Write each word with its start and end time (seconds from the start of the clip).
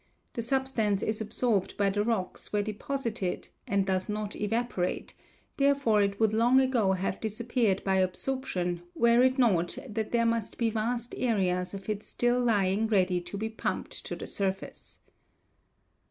The 0.33 0.41
substance 0.41 1.03
is 1.03 1.21
absorbed 1.21 1.77
by 1.77 1.91
the 1.91 2.03
rocks 2.03 2.51
where 2.51 2.63
deposited 2.63 3.49
and 3.67 3.85
does 3.85 4.09
not 4.09 4.35
evaporate, 4.35 5.13
therefore 5.57 6.01
it 6.01 6.19
would 6.19 6.33
long 6.33 6.59
ago 6.59 6.93
have 6.93 7.19
disappeared 7.19 7.83
by 7.83 7.97
absorption 7.97 8.81
were 8.95 9.21
it 9.21 9.37
not 9.37 9.77
that 9.87 10.11
there 10.11 10.25
must 10.25 10.57
be 10.57 10.71
vast 10.71 11.13
areas 11.19 11.75
of 11.75 11.87
it 11.87 12.01
still 12.01 12.39
lying 12.43 12.87
ready 12.87 13.21
to 13.21 13.37
be 13.37 13.47
pumped 13.49 13.91
to 14.07 14.15
the 14.15 14.25
surface. 14.25 14.97